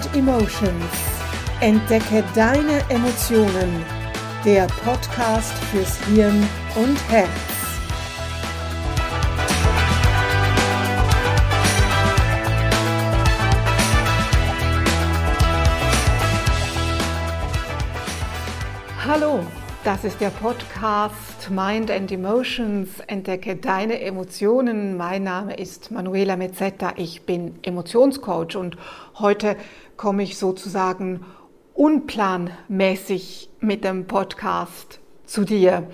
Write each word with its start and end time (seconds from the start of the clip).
and 0.00 0.16
Emotions. 0.16 0.84
Entdecke 1.60 2.24
deine 2.34 2.82
Emotionen. 2.88 3.84
Der 4.44 4.66
Podcast 4.84 5.52
fürs 5.70 5.98
Hirn 6.06 6.46
und 6.76 6.96
Herz. 7.10 7.28
Hallo, 19.06 19.44
das 19.84 20.04
ist 20.04 20.20
der 20.20 20.28
Podcast 20.28 21.50
Mind 21.50 21.90
and 21.90 22.12
Emotions. 22.12 23.00
Entdecke 23.06 23.56
deine 23.56 24.00
Emotionen. 24.00 24.96
Mein 24.96 25.22
Name 25.22 25.54
ist 25.54 25.90
Manuela 25.90 26.36
Mezzetta. 26.36 26.94
Ich 26.96 27.22
bin 27.22 27.58
Emotionscoach 27.62 28.56
und 28.56 28.76
heute 29.18 29.56
komme 29.96 30.22
ich 30.22 30.36
sozusagen 30.36 31.24
unplanmäßig 31.74 33.48
mit 33.60 33.84
dem 33.84 34.06
Podcast 34.06 35.00
zu 35.24 35.44
dir. 35.44 35.88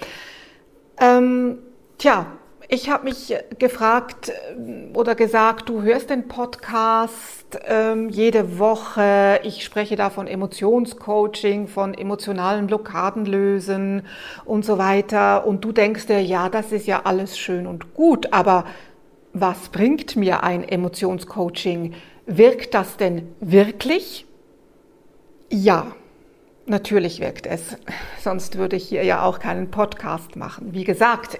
Ähm, 0.98 1.58
tja, 1.98 2.26
ich 2.68 2.90
habe 2.90 3.04
mich 3.04 3.34
gefragt 3.58 4.30
äh, 4.30 4.96
oder 4.96 5.14
gesagt, 5.14 5.68
du 5.68 5.82
hörst 5.82 6.10
den 6.10 6.28
Podcast 6.28 7.58
ähm, 7.66 8.08
jede 8.08 8.58
Woche. 8.58 9.40
Ich 9.44 9.64
spreche 9.64 9.96
da 9.96 10.10
von 10.10 10.26
Emotionscoaching, 10.26 11.68
von 11.68 11.94
emotionalen 11.94 12.66
Blockaden 12.66 13.24
lösen 13.24 14.02
und 14.44 14.64
so 14.64 14.78
weiter. 14.78 15.46
Und 15.46 15.64
du 15.64 15.72
denkst 15.72 16.06
dir, 16.06 16.20
ja, 16.22 16.48
das 16.48 16.72
ist 16.72 16.86
ja 16.86 17.02
alles 17.04 17.38
schön 17.38 17.66
und 17.66 17.94
gut, 17.94 18.32
aber 18.32 18.64
was 19.32 19.68
bringt 19.68 20.16
mir 20.16 20.42
ein 20.42 20.66
Emotionscoaching? 20.66 21.94
Wirkt 22.26 22.74
das 22.74 22.96
denn 22.96 23.34
wirklich? 23.40 24.26
Ja. 25.50 25.94
Natürlich 26.68 27.20
wirkt 27.20 27.46
es, 27.46 27.76
sonst 28.20 28.58
würde 28.58 28.74
ich 28.74 28.88
hier 28.88 29.04
ja 29.04 29.22
auch 29.22 29.38
keinen 29.38 29.70
Podcast 29.70 30.34
machen. 30.34 30.72
Wie 30.72 30.82
gesagt, 30.82 31.38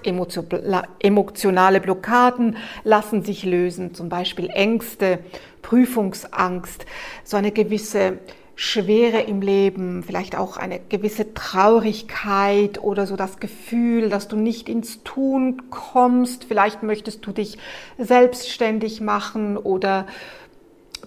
emotionale 1.03 1.81
Blockaden 1.81 2.57
lassen 2.85 3.23
sich 3.23 3.43
lösen, 3.43 3.93
zum 3.93 4.09
Beispiel 4.09 4.49
Ängste, 4.51 5.19
Prüfungsangst, 5.63 6.87
so 7.25 7.37
eine 7.37 7.51
gewisse 7.51 8.19
Schwere 8.55 9.21
im 9.21 9.41
Leben, 9.43 10.05
vielleicht 10.05 10.37
auch 10.37 10.59
eine 10.59 10.79
gewisse 10.79 11.35
Traurigkeit 11.35 12.81
oder 12.81 13.09
so 13.09 13.17
das 13.17 13.41
Gefühl, 13.41 14.09
dass 14.09 14.29
du 14.29 14.37
nicht 14.37 14.69
ins 14.69 15.03
Tun 15.03 15.71
kommst. 15.71 16.45
Vielleicht 16.45 16.85
möchtest 16.85 17.27
du 17.27 17.33
dich 17.33 17.59
selbstständig 17.99 19.01
machen 19.01 19.57
oder 19.57 20.07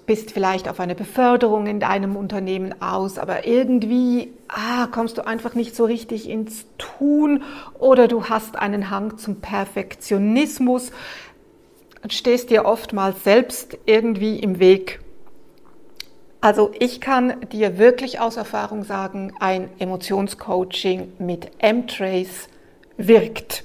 bist 0.05 0.31
vielleicht 0.31 0.67
auf 0.67 0.79
eine 0.79 0.95
Beförderung 0.95 1.67
in 1.67 1.79
deinem 1.79 2.15
Unternehmen 2.15 2.81
aus, 2.81 3.17
aber 3.17 3.45
irgendwie 3.45 4.33
ah, 4.47 4.87
kommst 4.87 5.17
du 5.17 5.25
einfach 5.25 5.53
nicht 5.53 5.75
so 5.75 5.85
richtig 5.85 6.29
ins 6.29 6.65
Tun 6.77 7.43
oder 7.77 8.07
du 8.07 8.25
hast 8.25 8.55
einen 8.55 8.89
Hang 8.89 9.17
zum 9.17 9.41
Perfektionismus 9.41 10.91
und 12.01 12.13
stehst 12.13 12.49
dir 12.49 12.65
oftmals 12.65 13.23
selbst 13.23 13.77
irgendwie 13.85 14.39
im 14.39 14.59
Weg. 14.59 14.99
Also 16.41 16.71
ich 16.79 17.01
kann 17.01 17.41
dir 17.51 17.77
wirklich 17.77 18.19
aus 18.19 18.37
Erfahrung 18.37 18.83
sagen, 18.83 19.33
ein 19.39 19.69
Emotionscoaching 19.77 21.13
mit 21.19 21.51
M-Trace 21.59 22.47
wirkt. 22.97 23.63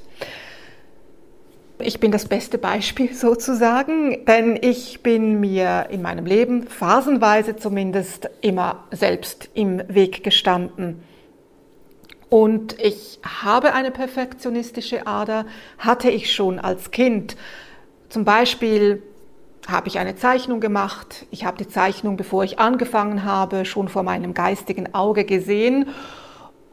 Ich 1.78 1.98
bin 1.98 2.12
das 2.12 2.26
beste 2.26 2.58
Beispiel 2.58 3.12
sozusagen, 3.14 4.24
denn 4.26 4.58
ich 4.60 5.02
bin 5.02 5.40
mir 5.40 5.86
in 5.90 6.02
meinem 6.02 6.24
Leben 6.24 6.66
phasenweise 6.66 7.56
zumindest 7.56 8.30
immer 8.40 8.84
selbst 8.90 9.50
im 9.54 9.82
Weg 9.88 10.22
gestanden. 10.22 11.02
Und 12.30 12.80
ich 12.80 13.20
habe 13.24 13.74
eine 13.74 13.90
perfektionistische 13.90 15.06
Ader, 15.06 15.46
hatte 15.78 16.10
ich 16.10 16.32
schon 16.32 16.58
als 16.58 16.90
Kind. 16.90 17.36
Zum 18.08 18.24
Beispiel 18.24 19.02
habe 19.68 19.88
ich 19.88 19.98
eine 19.98 20.16
Zeichnung 20.16 20.60
gemacht. 20.60 21.26
Ich 21.30 21.44
habe 21.44 21.58
die 21.58 21.68
Zeichnung, 21.68 22.16
bevor 22.16 22.44
ich 22.44 22.58
angefangen 22.58 23.24
habe, 23.24 23.64
schon 23.64 23.88
vor 23.88 24.02
meinem 24.02 24.34
geistigen 24.34 24.94
Auge 24.94 25.24
gesehen 25.24 25.88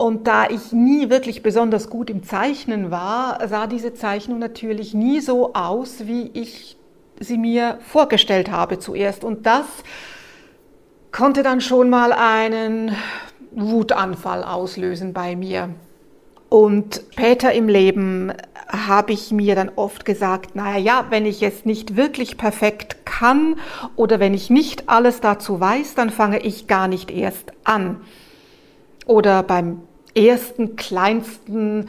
und 0.01 0.25
da 0.25 0.49
ich 0.49 0.71
nie 0.71 1.11
wirklich 1.11 1.43
besonders 1.43 1.87
gut 1.87 2.09
im 2.09 2.23
Zeichnen 2.23 2.89
war, 2.89 3.47
sah 3.47 3.67
diese 3.67 3.93
Zeichnung 3.93 4.39
natürlich 4.39 4.95
nie 4.95 5.19
so 5.19 5.53
aus, 5.53 6.07
wie 6.07 6.31
ich 6.33 6.75
sie 7.19 7.37
mir 7.37 7.77
vorgestellt 7.81 8.49
habe 8.49 8.79
zuerst. 8.79 9.23
Und 9.23 9.45
das 9.45 9.67
konnte 11.11 11.43
dann 11.43 11.61
schon 11.61 11.91
mal 11.91 12.13
einen 12.13 12.95
Wutanfall 13.51 14.43
auslösen 14.43 15.13
bei 15.13 15.35
mir. 15.35 15.69
Und 16.49 17.03
später 17.11 17.53
im 17.53 17.69
Leben 17.69 18.33
habe 18.69 19.13
ich 19.13 19.31
mir 19.31 19.53
dann 19.53 19.69
oft 19.75 20.03
gesagt, 20.03 20.55
naja, 20.55 20.79
ja, 20.79 21.05
wenn 21.11 21.27
ich 21.27 21.43
es 21.43 21.63
nicht 21.63 21.95
wirklich 21.95 22.37
perfekt 22.37 23.05
kann 23.05 23.57
oder 23.95 24.19
wenn 24.19 24.33
ich 24.33 24.49
nicht 24.49 24.89
alles 24.89 25.21
dazu 25.21 25.59
weiß, 25.59 25.93
dann 25.93 26.09
fange 26.09 26.39
ich 26.39 26.65
gar 26.65 26.87
nicht 26.87 27.11
erst 27.11 27.53
an. 27.63 28.01
Oder 29.05 29.43
beim 29.43 29.81
ersten, 30.15 30.75
kleinsten 30.75 31.87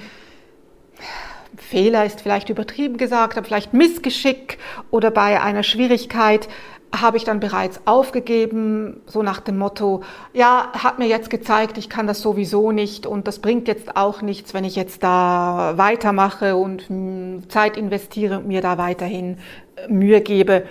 Fehler 1.56 2.04
ist 2.04 2.20
vielleicht 2.20 2.50
übertrieben 2.50 2.96
gesagt, 2.96 3.36
aber 3.36 3.46
vielleicht 3.46 3.72
Missgeschick 3.72 4.58
oder 4.90 5.10
bei 5.10 5.40
einer 5.40 5.62
Schwierigkeit 5.62 6.48
habe 6.94 7.16
ich 7.16 7.24
dann 7.24 7.40
bereits 7.40 7.80
aufgegeben, 7.86 9.00
so 9.06 9.22
nach 9.22 9.40
dem 9.40 9.56
Motto, 9.56 10.02
ja, 10.34 10.70
hat 10.74 10.98
mir 10.98 11.08
jetzt 11.08 11.30
gezeigt, 11.30 11.78
ich 11.78 11.88
kann 11.88 12.06
das 12.06 12.20
sowieso 12.20 12.70
nicht 12.70 13.06
und 13.06 13.26
das 13.26 13.38
bringt 13.38 13.66
jetzt 13.66 13.96
auch 13.96 14.20
nichts, 14.20 14.52
wenn 14.52 14.64
ich 14.64 14.76
jetzt 14.76 15.02
da 15.02 15.74
weitermache 15.76 16.56
und 16.56 16.88
hm, 16.88 17.48
Zeit 17.48 17.78
investiere 17.78 18.38
und 18.38 18.46
mir 18.46 18.60
da 18.60 18.76
weiterhin 18.76 19.38
äh, 19.76 19.88
Mühe 19.88 20.20
gebe. 20.20 20.64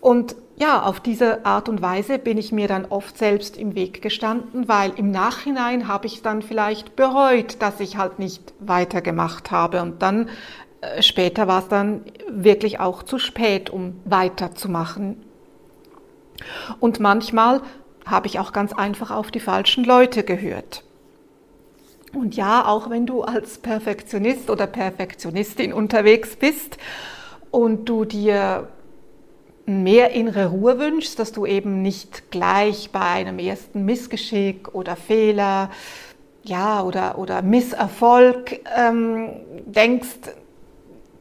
Und 0.00 0.36
ja, 0.60 0.82
auf 0.82 0.98
diese 0.98 1.46
Art 1.46 1.68
und 1.68 1.82
Weise 1.82 2.18
bin 2.18 2.36
ich 2.36 2.50
mir 2.50 2.66
dann 2.66 2.86
oft 2.86 3.16
selbst 3.16 3.56
im 3.56 3.76
Weg 3.76 4.02
gestanden, 4.02 4.66
weil 4.66 4.92
im 4.96 5.10
Nachhinein 5.10 5.86
habe 5.86 6.06
ich 6.06 6.22
dann 6.22 6.42
vielleicht 6.42 6.96
bereut, 6.96 7.62
dass 7.62 7.78
ich 7.78 7.96
halt 7.96 8.18
nicht 8.18 8.52
weitergemacht 8.58 9.52
habe. 9.52 9.80
Und 9.82 10.02
dann 10.02 10.28
äh, 10.80 11.00
später 11.02 11.46
war 11.46 11.60
es 11.60 11.68
dann 11.68 12.02
wirklich 12.28 12.80
auch 12.80 13.04
zu 13.04 13.18
spät, 13.18 13.70
um 13.70 14.00
weiterzumachen. 14.04 15.24
Und 16.80 16.98
manchmal 16.98 17.62
habe 18.04 18.26
ich 18.26 18.40
auch 18.40 18.52
ganz 18.52 18.72
einfach 18.72 19.12
auf 19.12 19.30
die 19.30 19.40
falschen 19.40 19.84
Leute 19.84 20.24
gehört. 20.24 20.82
Und 22.14 22.34
ja, 22.34 22.66
auch 22.66 22.90
wenn 22.90 23.06
du 23.06 23.22
als 23.22 23.58
Perfektionist 23.58 24.50
oder 24.50 24.66
Perfektionistin 24.66 25.72
unterwegs 25.72 26.34
bist 26.34 26.78
und 27.50 27.88
du 27.88 28.04
dir 28.04 28.68
mehr 29.68 30.10
innere 30.10 30.46
Ruhe 30.46 30.78
wünschst, 30.78 31.18
dass 31.18 31.32
du 31.32 31.46
eben 31.46 31.82
nicht 31.82 32.30
gleich 32.30 32.90
bei 32.90 33.00
einem 33.00 33.38
ersten 33.38 33.84
Missgeschick 33.84 34.74
oder 34.74 34.96
Fehler, 34.96 35.70
ja, 36.42 36.82
oder, 36.82 37.18
oder 37.18 37.42
Misserfolg 37.42 38.60
ähm, 38.74 39.30
denkst, 39.66 40.32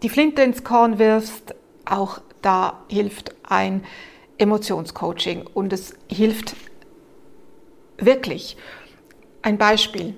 die 0.02 0.10
Flinte 0.10 0.42
ins 0.42 0.64
Korn 0.64 1.00
wirfst, 1.00 1.54
auch 1.86 2.20
da 2.42 2.84
hilft 2.88 3.36
ein 3.44 3.84
Emotionscoaching 4.38 5.46
und 5.54 5.74
es 5.74 5.96
hilft 6.10 6.56
wirklich. 7.98 8.58
Ein 9.42 9.58
Beispiel. 9.58 10.16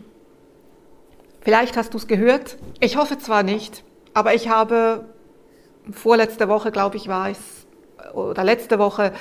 Vielleicht 1.42 1.78
hast 1.78 1.94
du 1.94 1.98
es 1.98 2.08
gehört, 2.08 2.58
ich 2.80 2.98
hoffe 2.98 3.18
zwar 3.18 3.44
nicht, 3.44 3.84
aber 4.14 4.34
ich 4.34 4.50
habe 4.50 5.06
vorletzte 5.92 6.50
Woche, 6.50 6.72
glaube 6.72 6.98
ich, 6.98 7.08
war 7.08 7.30
es, 7.30 7.40
oder 8.14 8.44
letzte 8.44 8.80
Woche 8.80 9.14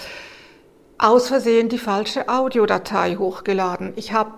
aus 0.98 1.28
Versehen 1.28 1.69
die 1.69 1.78
falsche 1.78 2.28
Audiodatei 2.28 3.16
hochgeladen. 3.16 3.92
Ich 3.96 4.12
habe 4.12 4.32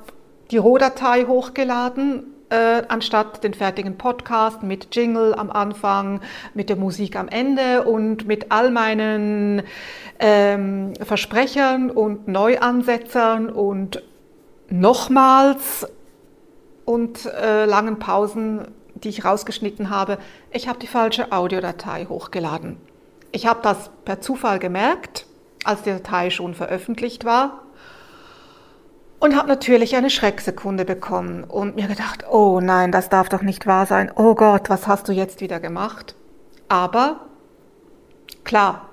die 0.50 0.58
Rohdatei 0.58 1.24
hochgeladen, 1.24 2.24
äh, 2.50 2.82
anstatt 2.88 3.44
den 3.44 3.54
fertigen 3.54 3.96
Podcast 3.96 4.62
mit 4.62 4.94
Jingle 4.94 5.34
am 5.34 5.50
Anfang, 5.50 6.20
mit 6.52 6.68
der 6.68 6.76
Musik 6.76 7.16
am 7.16 7.28
Ende 7.28 7.84
und 7.84 8.26
mit 8.26 8.52
all 8.52 8.70
meinen 8.70 9.62
ähm, 10.18 10.92
Versprechern 11.00 11.90
und 11.90 12.28
Neuansetzern 12.28 13.48
und 13.48 14.02
nochmals 14.68 15.86
und 16.84 17.24
äh, 17.26 17.64
langen 17.64 17.98
Pausen, 17.98 18.68
die 18.94 19.08
ich 19.08 19.24
rausgeschnitten 19.24 19.90
habe. 19.90 20.18
Ich 20.50 20.68
habe 20.68 20.78
die 20.78 20.86
falsche 20.86 21.32
Audiodatei 21.32 22.06
hochgeladen. 22.06 22.76
Ich 23.32 23.46
habe 23.46 23.60
das 23.62 23.90
per 24.04 24.20
Zufall 24.20 24.58
gemerkt, 24.58 25.26
als 25.64 25.82
die 25.82 25.90
Datei 25.90 26.30
schon 26.30 26.54
veröffentlicht 26.54 27.24
war 27.24 27.62
und 29.20 29.36
habe 29.36 29.48
natürlich 29.48 29.94
eine 29.96 30.10
Schrecksekunde 30.10 30.84
bekommen 30.84 31.44
und 31.44 31.76
mir 31.76 31.86
gedacht, 31.86 32.24
oh 32.30 32.60
nein, 32.60 32.92
das 32.92 33.08
darf 33.08 33.28
doch 33.28 33.42
nicht 33.42 33.66
wahr 33.66 33.86
sein. 33.86 34.10
Oh 34.14 34.34
Gott, 34.34 34.70
was 34.70 34.86
hast 34.86 35.08
du 35.08 35.12
jetzt 35.12 35.40
wieder 35.40 35.60
gemacht? 35.60 36.14
Aber 36.68 37.20
klar, 38.44 38.90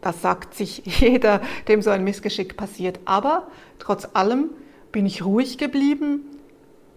Das 0.00 0.22
sagt 0.22 0.54
sich 0.54 0.82
jeder, 1.00 1.40
dem 1.66 1.82
so 1.82 1.90
ein 1.90 2.04
Missgeschick 2.04 2.56
passiert. 2.56 3.00
Aber 3.04 3.48
trotz 3.78 4.08
allem 4.14 4.50
bin 4.92 5.06
ich 5.06 5.24
ruhig 5.24 5.58
geblieben, 5.58 6.22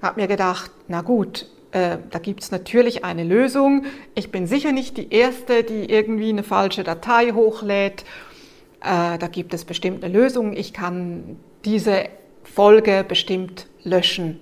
habe 0.02 0.22
mir 0.22 0.28
gedacht, 0.28 0.72
na 0.88 1.02
gut, 1.02 1.48
äh, 1.72 1.98
da 2.10 2.20
gibt 2.20 2.44
es 2.44 2.52
natürlich 2.52 3.06
eine 3.06 3.24
Lösung. 3.24 3.86
Ich 4.14 4.32
bin 4.32 4.48
sicher 4.48 4.72
nicht 4.72 4.98
die 4.98 5.14
Erste, 5.14 5.64
die 5.64 5.90
irgendwie 5.90 6.30
eine 6.30 6.44
falsche 6.44 6.84
Datei 6.84 7.32
hochlädt. 7.32 8.04
Äh, 8.82 9.18
da 9.18 9.28
gibt 9.28 9.54
es 9.54 9.66
bestimmt 9.66 10.04
eine 10.04 10.14
Lösung. 10.14 10.54
Ich 10.54 10.74
kann 10.74 11.38
diese 11.64 12.10
Folge 12.44 13.06
bestimmt 13.08 13.68
löschen. 13.84 14.40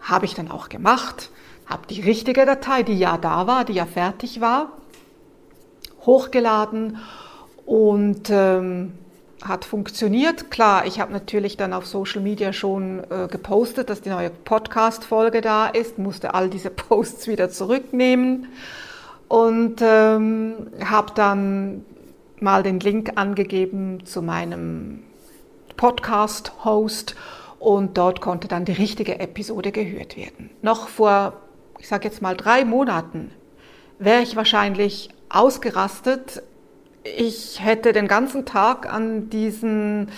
Habe 0.00 0.24
ich 0.24 0.34
dann 0.34 0.50
auch 0.50 0.68
gemacht, 0.68 1.30
habe 1.66 1.86
die 1.88 2.00
richtige 2.00 2.46
Datei, 2.46 2.82
die 2.82 2.98
ja 2.98 3.18
da 3.18 3.46
war, 3.46 3.64
die 3.64 3.74
ja 3.74 3.86
fertig 3.86 4.40
war, 4.40 4.72
hochgeladen 6.06 6.98
und 7.66 8.30
ähm, 8.30 8.94
hat 9.42 9.64
funktioniert. 9.64 10.50
Klar, 10.50 10.86
ich 10.86 11.00
habe 11.00 11.12
natürlich 11.12 11.56
dann 11.56 11.72
auf 11.72 11.86
Social 11.86 12.20
Media 12.20 12.52
schon 12.52 13.04
äh, 13.10 13.28
gepostet, 13.28 13.90
dass 13.90 14.00
die 14.00 14.10
neue 14.10 14.30
Podcast-Folge 14.30 15.40
da 15.40 15.66
ist, 15.68 15.98
musste 15.98 16.34
all 16.34 16.50
diese 16.50 16.70
Posts 16.88 17.28
wieder 17.28 17.50
zurücknehmen 17.50 18.48
und 19.28 19.76
ähm, 19.80 20.68
habe 20.84 21.12
dann 21.14 21.84
mal 22.40 22.62
den 22.62 22.80
Link 22.80 23.12
angegeben 23.16 24.04
zu 24.04 24.22
meinem 24.22 25.02
Podcast-Host 25.76 27.14
und 27.58 27.98
dort 27.98 28.20
konnte 28.20 28.48
dann 28.48 28.64
die 28.64 28.72
richtige 28.72 29.18
Episode 29.18 29.72
gehört 29.72 30.16
werden. 30.16 30.50
Noch 30.62 30.88
vor, 30.88 31.34
ich 31.78 31.88
sage 31.88 32.08
jetzt 32.08 32.22
mal 32.22 32.36
drei 32.36 32.64
Monaten, 32.64 33.30
wäre 33.98 34.22
ich 34.22 34.36
wahrscheinlich 34.36 35.10
ausgerastet. 35.28 36.42
Ich 37.16 37.64
hätte 37.64 37.92
den 37.92 38.08
ganzen 38.08 38.44
Tag 38.44 38.92
an 38.92 39.30
diesen 39.30 40.08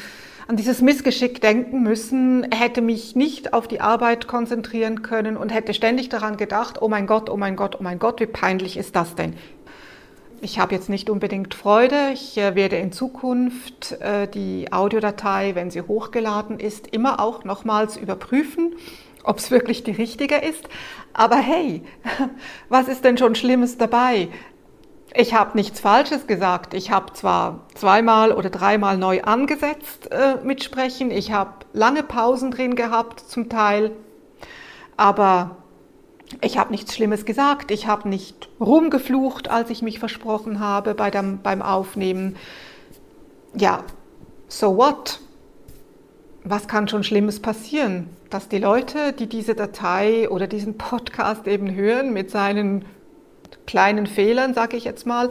an 0.51 0.57
dieses 0.57 0.81
Missgeschick 0.81 1.41
denken 1.41 1.85
müssen, 1.85 2.45
hätte 2.51 2.81
mich 2.81 3.15
nicht 3.15 3.53
auf 3.53 3.69
die 3.69 3.81
Arbeit 3.81 4.27
konzentrieren 4.27 5.01
können 5.01 5.37
und 5.37 5.55
hätte 5.55 5.75
ständig 5.75 6.09
daran 6.09 6.37
gedacht, 6.37 6.83
oh 6.83 6.89
mein 6.89 7.07
Gott, 7.07 7.31
oh 7.31 7.37
mein 7.37 7.55
Gott, 7.55 7.77
oh 7.79 7.85
mein 7.85 8.01
Gott, 8.01 8.19
wie 8.19 8.27
peinlich 8.27 8.77
ist 8.77 8.97
das 8.97 9.15
denn? 9.15 9.37
Ich 10.43 10.59
habe 10.59 10.75
jetzt 10.75 10.89
nicht 10.89 11.09
unbedingt 11.09 11.55
Freude. 11.55 12.11
Ich 12.15 12.37
äh, 12.37 12.57
werde 12.57 12.77
in 12.77 12.91
Zukunft 12.91 13.93
äh, 14.01 14.27
die 14.27 14.73
Audiodatei, 14.73 15.55
wenn 15.55 15.71
sie 15.71 15.83
hochgeladen 15.83 16.59
ist, 16.59 16.89
immer 16.89 17.21
auch 17.21 17.45
nochmals 17.45 17.97
überprüfen, 17.97 18.75
ob 19.23 19.39
es 19.39 19.53
wirklich 19.53 19.85
die 19.85 19.93
richtige 19.93 20.37
ist. 20.37 20.69
Aber 21.13 21.37
hey, 21.37 21.83
was 22.69 22.89
ist 22.89 23.05
denn 23.05 23.19
schon 23.19 23.35
Schlimmes 23.35 23.79
dabei? 23.79 24.31
Ich 25.15 25.35
habe 25.35 25.57
nichts 25.57 25.81
Falsches 25.81 26.27
gesagt. 26.27 26.73
Ich 26.73 26.91
habe 26.91 27.13
zwar 27.15 27.61
zweimal 27.75 28.33
oder 28.33 28.49
dreimal 28.49 28.97
neu 28.97 29.23
angesetzt 29.23 30.11
äh, 30.13 30.37
mit 30.45 30.63
Sprechen. 30.63 31.11
Ich 31.11 31.33
habe 31.33 31.53
lange 31.73 32.03
Pausen 32.03 32.53
drin 32.53 32.77
gehabt 32.77 33.21
zum 33.21 33.49
Teil. 33.49 33.91
Aber 34.97 35.57
ich 36.41 36.59
habe 36.59 36.71
nichts 36.71 36.95
Schlimmes 36.95 37.25
gesagt, 37.25 37.73
ich 37.73 37.89
habe 37.89 38.09
nicht 38.09 38.49
rumgeflucht, 38.61 39.51
als 39.51 39.71
ich 39.71 39.83
mich 39.83 39.99
versprochen 39.99 40.61
habe 40.61 40.95
bei 40.95 41.11
dem, 41.11 41.41
beim 41.43 41.61
Aufnehmen. 41.61 42.37
Ja, 43.55 43.83
so 44.47 44.77
what? 44.77 45.21
Was 46.45 46.69
kann 46.69 46.87
schon 46.87 47.03
Schlimmes 47.03 47.41
passieren? 47.41 48.11
Dass 48.31 48.49
die 48.49 48.59
Leute, 48.59 49.13
die 49.13 49.27
diese 49.27 49.57
Datei 49.57 50.29
oder 50.31 50.47
diesen 50.47 50.79
Podcast 50.79 51.49
eben 51.49 51.75
hören 51.75 52.13
mit 52.13 52.31
seinen 52.31 52.85
kleinen 53.67 54.07
Fehlern, 54.07 54.55
sage 54.55 54.77
ich 54.77 54.85
jetzt 54.85 55.07
mal, 55.07 55.31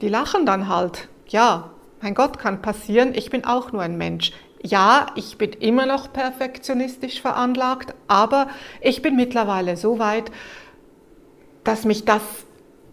die 0.00 0.08
lachen 0.08 0.46
dann 0.46 0.68
halt. 0.68 1.08
Ja, 1.28 1.70
mein 2.00 2.14
Gott, 2.14 2.38
kann 2.38 2.62
passieren, 2.62 3.14
ich 3.14 3.30
bin 3.30 3.44
auch 3.44 3.72
nur 3.72 3.82
ein 3.82 3.96
Mensch 3.96 4.32
ja, 4.64 5.06
ich 5.14 5.36
bin 5.36 5.52
immer 5.52 5.84
noch 5.84 6.12
perfektionistisch 6.12 7.20
veranlagt, 7.20 7.94
aber 8.08 8.48
ich 8.80 9.02
bin 9.02 9.14
mittlerweile 9.14 9.76
so 9.76 9.98
weit, 9.98 10.32
dass 11.64 11.84
mich 11.84 12.06
das 12.06 12.22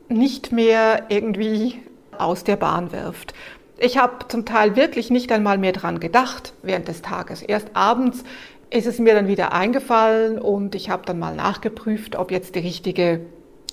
nicht 0.10 0.52
mehr 0.52 1.06
irgendwie 1.08 1.82
aus 2.18 2.44
der 2.44 2.58
Bahn 2.58 2.92
wirft. 2.92 3.34
Ich 3.78 3.98
habe 3.98 4.28
zum 4.28 4.46
Teil 4.46 4.76
wirklich 4.76 5.10
nicht 5.10 5.32
einmal 5.32 5.58
mehr 5.58 5.72
dran 5.72 6.02
gedacht 6.02 6.54
während 6.62 6.90
des 6.90 7.02
Tages. 7.02 7.42
Erst 7.42 7.70
abends 7.74 8.26
ist 8.70 8.86
es 8.86 9.00
mir 9.00 9.16
dann 9.16 9.28
wieder 9.28 9.54
eingefallen 9.54 10.40
und 10.40 10.76
ich 10.76 10.90
habe 10.90 11.06
dann 11.06 11.20
mal 11.20 11.36
nachgeprüft, 11.36 12.18
ob 12.18 12.32
jetzt 12.32 12.56
die 12.56 12.60
richtige 12.60 13.22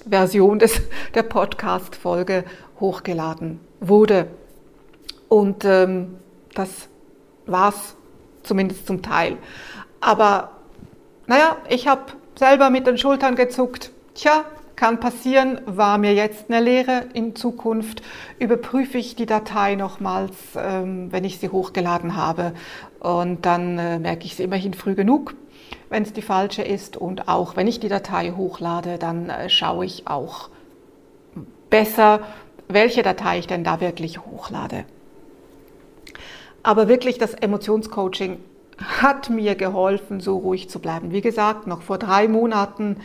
Version 0.09 0.59
des, 0.59 0.81
der 1.15 1.23
Podcast-Folge 1.23 2.45
hochgeladen 2.81 3.61
wurde. 3.81 4.29
Und 5.29 5.65
ähm, 5.65 6.17
das 6.55 6.89
war 7.47 7.71
es 7.71 7.97
zumindest 8.43 8.87
zum 8.87 9.03
Teil. 9.03 9.37
Aber 10.01 10.53
naja, 11.27 11.57
ich 11.69 11.89
habe 11.89 12.13
selber 12.37 12.71
mit 12.71 12.87
den 12.87 12.99
Schultern 12.99 13.37
gezuckt. 13.37 13.91
Tja, 14.15 14.45
kann 14.79 15.01
passieren, 15.01 15.61
war 15.67 15.99
mir 15.99 16.15
jetzt 16.15 16.47
eine 16.49 16.61
Lehre. 16.61 17.07
In 17.13 17.35
Zukunft 17.35 18.01
überprüfe 18.39 18.97
ich 18.97 19.17
die 19.17 19.27
Datei 19.27 19.75
nochmals, 19.75 20.37
ähm, 20.57 21.11
wenn 21.11 21.25
ich 21.25 21.39
sie 21.39 21.49
hochgeladen 21.49 22.17
habe. 22.17 22.53
Und 23.01 23.45
dann 23.45 23.79
äh, 23.79 23.99
merke 23.99 24.25
ich 24.25 24.37
sie 24.37 24.45
immerhin 24.45 24.75
früh 24.75 24.95
genug, 24.95 25.35
wenn 25.89 26.03
es 26.03 26.13
die 26.13 26.23
falsche 26.23 26.63
ist. 26.63 26.97
Und 26.97 27.29
auch 27.29 27.57
wenn 27.57 27.67
ich 27.67 27.81
die 27.81 27.89
Datei 27.89 28.33
hochlade, 28.37 28.99
dann 28.99 29.31
äh, 29.31 29.49
schaue 29.49 29.85
ich 29.85 30.07
auch 30.07 30.49
besser, 31.71 32.21
welche 32.69 33.03
Datei 33.03 33.39
ich 33.39 33.47
denn 33.47 33.65
da 33.65 33.81
wirklich 33.81 34.19
hochlade. 34.19 34.85
Aber 36.63 36.89
wirklich 36.89 37.19
das 37.19 37.35
Emotionscoaching 37.35 38.39
hat 38.79 39.31
mir 39.31 39.55
geholfen, 39.55 40.21
so 40.21 40.39
ruhig 40.39 40.69
zu 40.69 40.79
bleiben. 40.79 41.13
Wie 41.13 41.21
gesagt, 41.21 41.67
noch 41.67 41.83
vor 41.83 41.99
drei 41.99 42.29
Monaten 42.29 42.99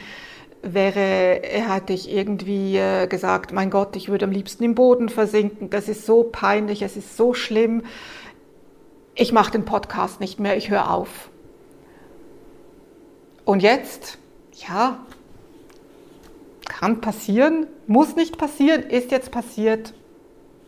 wäre, 0.61 1.41
hätte 1.43 1.93
ich 1.93 2.11
irgendwie 2.11 2.77
äh, 2.77 3.07
gesagt, 3.07 3.51
mein 3.51 3.69
Gott, 3.69 3.95
ich 3.95 4.09
würde 4.09 4.25
am 4.25 4.31
liebsten 4.31 4.63
im 4.63 4.75
Boden 4.75 5.09
versinken. 5.09 5.69
Das 5.69 5.89
ist 5.89 6.05
so 6.05 6.23
peinlich, 6.23 6.81
es 6.81 6.95
ist 6.95 7.17
so 7.17 7.33
schlimm. 7.33 7.83
Ich 9.15 9.31
mache 9.31 9.51
den 9.51 9.65
Podcast 9.65 10.19
nicht 10.19 10.39
mehr, 10.39 10.57
ich 10.57 10.69
höre 10.69 10.91
auf. 10.91 11.29
Und 13.45 13.61
jetzt, 13.61 14.17
ja, 14.67 14.99
kann 16.67 17.01
passieren, 17.01 17.67
muss 17.87 18.15
nicht 18.15 18.37
passieren, 18.37 18.83
ist 18.83 19.11
jetzt 19.11 19.31
passiert. 19.31 19.93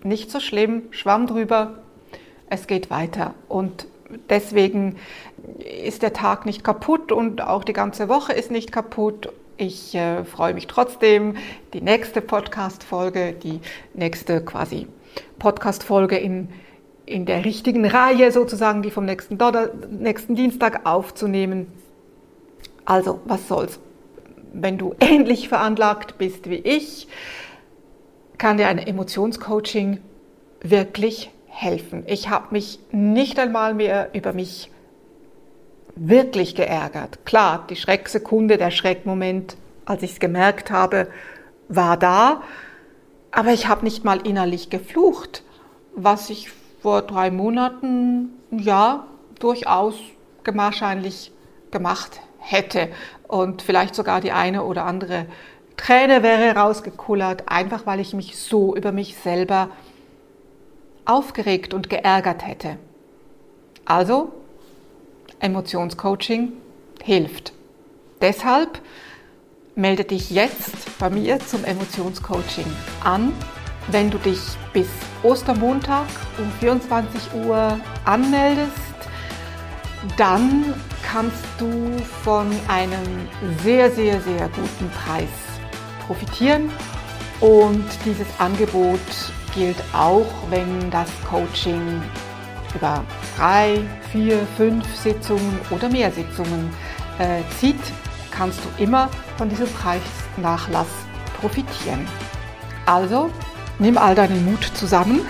Nicht 0.04 0.30
so 0.30 0.40
schlimm, 0.40 0.84
schwamm 0.92 1.26
drüber, 1.28 1.80
es 2.50 2.68
geht 2.68 2.90
weiter. 2.90 3.34
Und 3.48 3.88
deswegen 4.30 4.98
ist 5.84 6.02
der 6.02 6.14
Tag 6.14 6.46
nicht 6.46 6.64
kaputt 6.64 7.12
und 7.12 7.42
auch 7.42 7.64
die 7.64 7.74
ganze 7.74 8.10
Woche 8.10 8.34
ist 8.34 8.52
nicht 8.52 8.72
kaputt. 8.72 9.30
Ich 9.58 9.96
äh, 9.96 10.26
freue 10.26 10.54
mich 10.54 10.68
trotzdem, 10.68 11.38
die 11.74 11.82
nächste 11.82 12.22
Podcast-Folge, 12.22 13.34
die 13.34 13.62
nächste 13.94 14.44
quasi 14.44 14.88
Podcast-Folge 15.40 16.18
in, 16.18 16.50
in 17.06 17.26
der 17.26 17.46
richtigen 17.46 17.86
Reihe 17.86 18.32
sozusagen, 18.32 18.82
die 18.82 18.92
vom 18.92 19.06
nächsten, 19.06 19.38
nächsten 19.90 20.36
Dienstag 20.36 20.86
aufzunehmen. 20.86 21.68
Also, 22.86 23.20
was 23.26 23.48
soll's? 23.48 23.80
Wenn 24.54 24.78
du 24.78 24.96
ähnlich 25.00 25.50
veranlagt 25.50 26.18
bist 26.18 26.50
wie 26.50 26.56
ich, 26.56 27.08
kann 28.38 28.58
dir 28.58 28.68
ein 28.68 28.80
Emotionscoaching 28.80 30.00
wirklich 30.62 31.32
helfen. 31.48 32.04
Ich 32.08 32.30
habe 32.30 32.48
mich 32.52 32.80
nicht 32.92 33.40
einmal 33.40 33.74
mehr 33.74 34.10
über 34.14 34.34
mich 34.34 34.70
wirklich 35.96 36.56
geärgert. 36.56 37.26
Klar, 37.26 37.66
die 37.70 37.78
Schrecksekunde, 37.78 38.58
der 38.58 38.72
Schreckmoment, 38.72 39.56
als 39.86 40.04
ich 40.04 40.14
es 40.14 40.20
gemerkt 40.20 40.70
habe, 40.70 41.08
war 41.70 41.98
da, 41.98 42.42
aber 43.32 43.52
ich 43.52 43.68
habe 43.68 43.86
nicht 43.86 44.04
mal 44.04 44.26
innerlich 44.26 44.70
geflucht, 44.70 45.44
was 45.96 46.30
ich 46.30 46.50
vor 46.82 47.02
drei 47.02 47.32
Monaten 47.32 48.30
ja 48.52 49.08
durchaus 49.40 49.96
wahrscheinlich 50.46 51.32
gemacht 51.72 52.22
hätte 52.46 52.90
und 53.28 53.62
vielleicht 53.62 53.96
sogar 53.96 54.22
die 54.22 54.32
eine 54.32 54.64
oder 54.64 54.86
andere 54.86 55.26
Träne 55.78 56.24
wäre 56.24 56.56
rausgekullert, 56.56 57.50
einfach 57.50 57.86
weil 57.86 58.00
ich 58.00 58.14
mich 58.14 58.38
so 58.38 58.76
über 58.76 58.92
mich 58.92 59.16
selber 59.18 59.70
aufgeregt 61.06 61.74
und 61.74 61.90
geärgert 61.90 62.48
hätte. 62.48 62.78
Also, 63.84 64.32
Emotionscoaching 65.40 66.54
hilft. 67.04 67.54
Deshalb 68.22 68.82
melde 69.76 70.06
dich 70.06 70.32
jetzt 70.32 70.98
bei 70.98 71.10
mir 71.10 71.40
zum 71.40 71.64
Emotionscoaching 71.66 72.66
an. 73.04 73.34
Wenn 73.92 74.10
du 74.10 74.18
dich 74.18 74.40
bis 74.74 74.88
Ostermontag 75.22 76.08
um 76.40 76.52
24 76.60 77.46
Uhr 77.46 77.80
anmeldest, 78.06 78.95
dann 80.18 80.74
kannst 81.04 81.44
du 81.58 81.98
von 82.24 82.48
einem 82.68 83.28
sehr, 83.64 83.92
sehr, 83.92 84.22
sehr 84.22 84.50
guten 84.50 84.90
Preis 84.92 85.30
profitieren. 86.06 86.70
Und 87.42 87.86
dieses 88.06 88.28
Angebot 88.40 89.00
gilt 89.54 89.78
auch, 89.94 90.26
wenn 90.50 90.90
das 90.92 91.10
Coaching 91.30 92.02
über 92.74 93.04
drei, 93.38 93.80
vier, 94.12 94.40
fünf 94.58 94.86
Sitzungen 94.96 95.60
oder 95.70 95.90
mehr 95.90 96.12
Sitzungen 96.12 96.70
äh, 97.20 97.42
zieht, 97.60 97.80
kannst 98.32 98.60
du 98.60 98.84
immer 98.84 99.10
von 99.38 99.50
diesem 99.50 99.68
Preisnachlass 99.68 100.88
profitieren. 101.40 102.08
Also 102.86 103.32
nimm 103.80 103.98
all 103.98 104.16
deinen 104.16 104.46
Mut 104.46 104.64
zusammen 104.74 105.22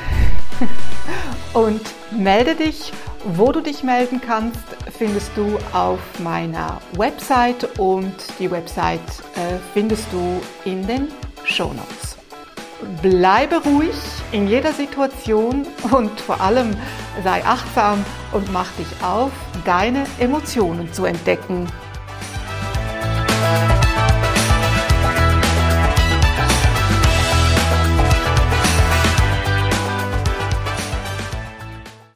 und 1.53 1.82
melde 2.12 2.55
dich. 2.55 2.91
Wo 3.29 3.51
du 3.51 3.60
dich 3.60 3.82
melden 3.82 4.22
kannst, 4.22 4.60
findest 4.96 5.32
du 5.36 5.58
auf 5.74 6.00
meiner 6.20 6.79
Website 6.96 7.79
und 7.79 8.13
die 8.38 8.51
Website 8.51 9.01
äh, 9.34 9.58
findest 9.74 10.05
du 10.12 10.39
in 10.63 10.86
den 10.86 11.08
Show 11.44 11.74
Notes. 11.74 12.17
Bleibe 13.01 13.63
ruhig 13.63 13.96
in 14.32 14.48
jeder 14.48 14.72
Situation 14.74 15.65
und 15.91 16.22
vor 16.22 16.39
allem 16.39 16.77
sei 17.24 17.44
achtsam 17.44 18.05
und 18.32 18.53
mach 18.53 18.72
dich 18.74 19.03
auf, 19.03 19.32
deine 19.65 20.05
Emotionen 20.20 20.94
zu 20.94 21.05
entdecken. 21.05 21.65